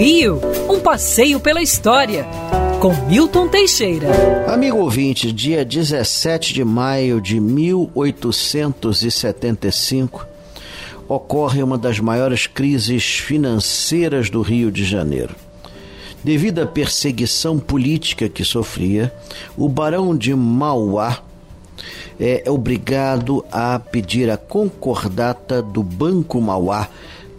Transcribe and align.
Rio, 0.00 0.40
um 0.66 0.80
passeio 0.80 1.38
pela 1.38 1.60
história, 1.60 2.24
com 2.80 2.94
Milton 3.06 3.48
Teixeira. 3.48 4.08
Amigo 4.50 4.78
ouvinte, 4.78 5.30
dia 5.30 5.62
17 5.62 6.54
de 6.54 6.64
maio 6.64 7.20
de 7.20 7.38
1875, 7.38 10.26
ocorre 11.06 11.62
uma 11.62 11.76
das 11.76 12.00
maiores 12.00 12.46
crises 12.46 13.18
financeiras 13.18 14.30
do 14.30 14.40
Rio 14.40 14.72
de 14.72 14.86
Janeiro. 14.86 15.36
Devido 16.24 16.62
à 16.62 16.66
perseguição 16.66 17.58
política 17.58 18.26
que 18.26 18.42
sofria, 18.42 19.14
o 19.54 19.68
Barão 19.68 20.16
de 20.16 20.34
Mauá 20.34 21.22
é 22.18 22.44
obrigado 22.48 23.44
a 23.50 23.78
pedir 23.78 24.30
a 24.30 24.36
concordata 24.36 25.62
do 25.62 25.82
Banco 25.82 26.40
Mauá 26.40 26.88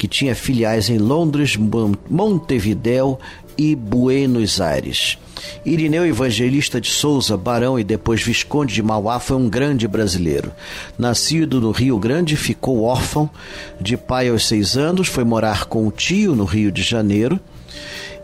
que 0.01 0.07
tinha 0.07 0.33
filiais 0.33 0.89
em 0.89 0.97
Londres, 0.97 1.55
Montevidéu 2.09 3.19
e 3.55 3.75
Buenos 3.75 4.59
Aires. 4.59 5.19
Irineu 5.63 6.07
Evangelista 6.07 6.81
de 6.81 6.89
Souza, 6.89 7.37
barão 7.37 7.79
e 7.79 7.83
depois 7.83 8.23
visconde 8.23 8.73
de 8.73 8.81
Mauá, 8.81 9.19
foi 9.19 9.37
um 9.37 9.47
grande 9.47 9.87
brasileiro. 9.87 10.51
Nascido 10.97 11.61
no 11.61 11.69
Rio 11.69 11.99
Grande, 11.99 12.35
ficou 12.35 12.81
órfão 12.81 13.29
de 13.79 13.95
pai 13.95 14.29
aos 14.29 14.47
seis 14.47 14.75
anos, 14.75 15.07
foi 15.07 15.23
morar 15.23 15.65
com 15.65 15.87
o 15.87 15.91
tio 15.91 16.35
no 16.35 16.45
Rio 16.45 16.71
de 16.71 16.81
Janeiro 16.81 17.39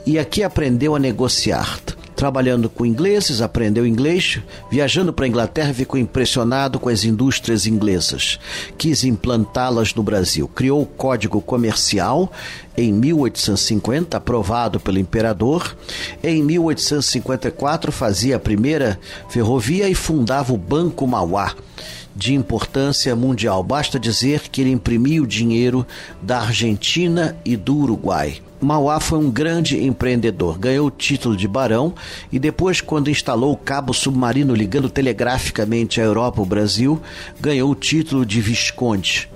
e 0.04 0.18
aqui 0.18 0.42
aprendeu 0.42 0.96
a 0.96 1.00
negociar 1.00 1.80
trabalhando 2.18 2.68
com 2.68 2.84
ingleses, 2.84 3.42
aprendeu 3.42 3.86
inglês, 3.86 4.40
viajando 4.72 5.14
para 5.14 5.26
a 5.26 5.28
Inglaterra, 5.28 5.72
ficou 5.72 6.00
impressionado 6.00 6.80
com 6.80 6.90
as 6.90 7.04
indústrias 7.04 7.68
inglesas. 7.68 8.40
Quis 8.76 9.04
implantá-las 9.04 9.94
no 9.94 10.02
Brasil. 10.02 10.48
Criou 10.48 10.82
o 10.82 10.86
Código 10.86 11.40
Comercial 11.40 12.32
em 12.76 12.92
1850, 12.92 14.18
aprovado 14.18 14.80
pelo 14.80 14.98
imperador. 14.98 15.78
Em 16.24 16.42
1854, 16.42 17.92
fazia 17.92 18.38
a 18.38 18.40
primeira 18.40 19.00
ferrovia 19.30 19.88
e 19.88 19.94
fundava 19.94 20.52
o 20.52 20.58
Banco 20.58 21.06
Mauá 21.06 21.54
de 22.18 22.34
importância 22.34 23.16
mundial. 23.16 23.62
Basta 23.62 24.00
dizer 24.00 24.50
que 24.50 24.60
ele 24.60 24.72
imprimiu 24.72 25.26
dinheiro 25.26 25.86
da 26.22 26.40
Argentina 26.40 27.38
e 27.46 27.56
do 27.56 27.78
Uruguai. 27.78 28.42
Mauá 28.60 29.00
foi 29.00 29.20
um 29.20 29.30
grande 29.30 29.84
empreendedor, 29.84 30.58
ganhou 30.58 30.88
o 30.88 30.92
título 30.92 31.38
de 31.38 31.48
barão 31.48 31.94
e 32.32 32.40
depois, 32.40 32.82
quando 32.82 33.12
instalou 33.12 33.54
o 33.54 33.58
cabo 33.58 33.94
submarino 33.94 34.56
ligando 34.56 34.90
telegraficamente 34.90 36.02
a 36.02 36.04
Europa 36.04 36.42
ao 36.42 36.46
Brasil, 36.46 37.00
ganhou 37.40 37.70
o 37.70 37.76
título 37.76 38.26
de 38.26 38.42
visconde 38.42 39.30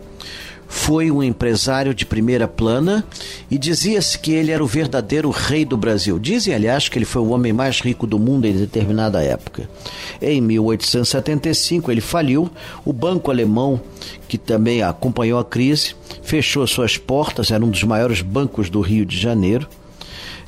foi 0.72 1.11
um 1.11 1.22
empresário 1.22 1.94
de 1.94 2.05
primeira 2.05 2.47
plana 2.47 3.03
e 3.52 3.58
dizia-se 3.58 4.17
que 4.17 4.31
ele 4.31 4.52
era 4.52 4.64
o 4.64 4.67
verdadeiro 4.67 5.30
rei 5.30 5.66
do 5.66 5.75
Brasil. 5.75 6.17
Dizem, 6.17 6.55
aliás, 6.55 6.88
que 6.88 6.97
ele 6.97 7.03
foi 7.03 7.22
o 7.22 7.31
homem 7.31 7.52
mais 7.52 7.81
rico 7.81 8.08
do 8.08 8.17
mundo 8.17 8.47
em 8.47 8.53
determinada 8.53 9.22
época. 9.22 9.69
Em 10.22 10.39
1875, 10.39 11.91
ele 11.91 12.00
faliu. 12.00 12.50
O 12.86 12.94
banco 12.94 13.30
alemão, 13.30 13.81
que 14.30 14.38
também 14.38 14.81
acompanhou 14.81 15.41
a 15.41 15.44
crise, 15.44 15.94
fechou 16.23 16.66
suas 16.66 16.97
portas, 16.97 17.52
era 17.52 17.63
um 17.63 17.69
dos 17.69 17.83
maiores 17.83 18.22
bancos 18.22 18.69
do 18.69 18.80
Rio 18.80 19.06
de 19.06 19.19
Janeiro. 19.19 19.67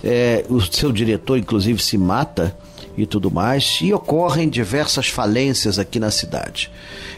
É, 0.02 0.46
o 0.48 0.62
seu 0.62 0.94
diretor, 0.94 1.38
inclusive, 1.38 1.84
se 1.84 1.98
mata 1.98 2.56
e 2.98 3.06
tudo 3.06 3.32
mais, 3.32 3.80
e 3.82 3.94
ocorrem 3.94 4.50
diversas 4.50 5.08
falências 5.08 5.80
aqui 5.80 6.00
na 6.00 6.12
cidade. 6.12 6.70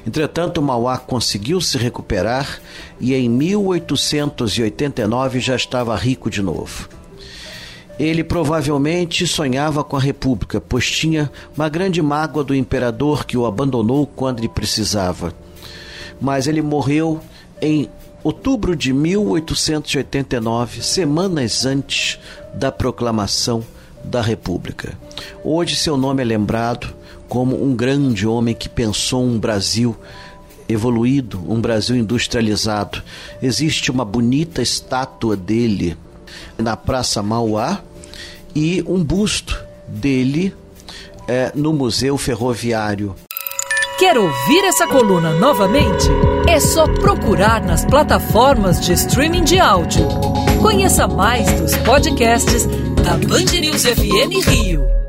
Entretanto, 0.07 0.61
Mauá 0.61 0.97
conseguiu 0.97 1.59
se 1.59 1.77
recuperar 1.77 2.61
e 2.99 3.13
em 3.13 3.27
1889 3.27 5.39
já 5.39 5.55
estava 5.55 5.95
rico 5.95 6.29
de 6.29 6.41
novo. 6.41 6.87
Ele 7.97 8.23
provavelmente 8.23 9.25
sonhava 9.25 9.83
com 9.83 9.95
a 9.95 10.01
República, 10.01 10.59
pois 10.59 10.91
tinha 10.91 11.31
uma 11.55 11.69
grande 11.69 12.01
mágoa 12.01 12.43
do 12.43 12.53
imperador 12.53 13.25
que 13.25 13.37
o 13.37 13.45
abandonou 13.45 14.05
quando 14.05 14.39
ele 14.39 14.49
precisava. 14.49 15.33
Mas 16.19 16.47
ele 16.47 16.61
morreu 16.61 17.21
em 17.61 17.89
outubro 18.23 18.75
de 18.75 18.91
1889, 18.91 20.83
semanas 20.83 21.65
antes 21.65 22.19
da 22.53 22.71
proclamação 22.71 23.63
da 24.03 24.21
República. 24.21 24.97
Hoje 25.47 25.75
seu 25.75 25.95
nome 25.95 26.23
é 26.23 26.25
lembrado 26.25 26.87
como 27.29 27.63
um 27.63 27.75
grande 27.75 28.25
homem 28.25 28.55
que 28.55 28.67
pensou 28.67 29.23
um 29.23 29.37
Brasil 29.37 29.95
evoluído, 30.67 31.39
um 31.47 31.61
Brasil 31.61 31.95
industrializado. 31.95 33.03
Existe 33.43 33.91
uma 33.91 34.03
bonita 34.03 34.63
estátua 34.63 35.35
dele 35.35 35.95
na 36.57 36.75
Praça 36.75 37.21
Mauá 37.21 37.79
e 38.55 38.83
um 38.87 39.03
busto 39.03 39.63
dele 39.87 40.51
é, 41.27 41.51
no 41.53 41.71
Museu 41.73 42.17
Ferroviário. 42.17 43.13
Quer 43.99 44.17
ouvir 44.17 44.63
essa 44.65 44.87
coluna 44.87 45.31
novamente? 45.33 46.07
É 46.49 46.59
só 46.59 46.87
procurar 46.87 47.63
nas 47.63 47.85
plataformas 47.85 48.83
de 48.83 48.93
streaming 48.93 49.43
de 49.43 49.59
áudio. 49.59 50.07
Conheça 50.59 51.07
mais 51.07 51.45
dos 51.61 51.77
podcasts 51.77 52.65
da 53.03 53.15
Band 53.27 53.59
News 53.61 53.83
FM 53.83 54.43
Rio. 54.49 55.04